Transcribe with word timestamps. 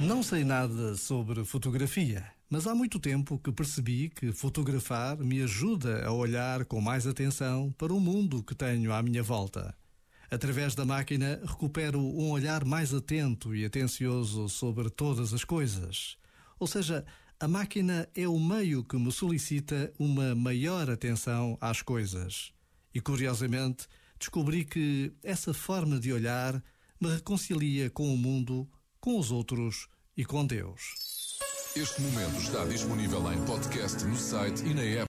Não 0.00 0.22
sei 0.22 0.44
nada 0.44 0.96
sobre 0.96 1.44
fotografia, 1.44 2.24
mas 2.48 2.66
há 2.66 2.74
muito 2.74 2.98
tempo 2.98 3.38
que 3.38 3.52
percebi 3.52 4.08
que 4.08 4.32
fotografar 4.32 5.16
me 5.18 5.42
ajuda 5.42 6.04
a 6.04 6.12
olhar 6.12 6.64
com 6.64 6.80
mais 6.80 7.06
atenção 7.06 7.72
para 7.78 7.92
o 7.92 8.00
mundo 8.00 8.42
que 8.42 8.54
tenho 8.54 8.92
à 8.92 9.02
minha 9.02 9.22
volta. 9.22 9.74
Através 10.30 10.74
da 10.74 10.84
máquina, 10.84 11.40
recupero 11.44 12.00
um 12.00 12.30
olhar 12.30 12.64
mais 12.64 12.94
atento 12.94 13.54
e 13.54 13.64
atencioso 13.64 14.48
sobre 14.48 14.88
todas 14.88 15.32
as 15.32 15.44
coisas. 15.44 16.16
Ou 16.58 16.66
seja, 16.66 17.04
a 17.38 17.48
máquina 17.48 18.08
é 18.14 18.28
o 18.28 18.38
meio 18.38 18.84
que 18.84 18.96
me 18.96 19.10
solicita 19.10 19.92
uma 19.98 20.34
maior 20.34 20.90
atenção 20.90 21.56
às 21.60 21.82
coisas. 21.82 22.52
E 22.94 23.00
curiosamente, 23.00 23.86
descobri 24.20 24.64
que 24.64 25.12
essa 25.22 25.54
forma 25.54 25.98
de 25.98 26.12
olhar 26.12 26.62
me 27.00 27.08
reconcilia 27.08 27.88
com 27.90 28.12
o 28.12 28.18
mundo 28.18 28.68
com 29.00 29.18
os 29.18 29.32
outros 29.32 29.88
e 30.14 30.24
com 30.24 30.46
Deus. 30.46 31.38
Este 31.74 32.02
momento 32.02 32.36
está 32.36 32.64
disponível 32.66 33.32
em 33.32 33.42
podcast 33.46 34.04
no 34.04 34.16
site 34.16 34.62
e 34.66 34.74
na 34.74 34.82
app. 34.82 34.98